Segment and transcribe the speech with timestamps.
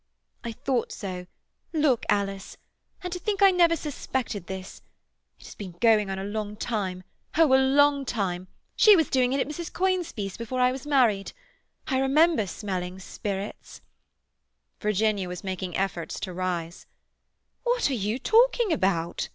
[0.43, 1.27] "I thought so.
[1.73, 2.57] Look, Alice.
[3.03, 4.81] And to think I never suspected this!
[5.37, 8.47] It has been going on a long time—oh, a long time.
[8.75, 9.71] She was doing it at Mrs.
[9.71, 11.33] Conisbee's before I was married.
[11.87, 13.81] I remember smelling spirits—"
[14.79, 16.87] Virginia was making efforts to rise.
[17.61, 19.29] "What are you talking about?"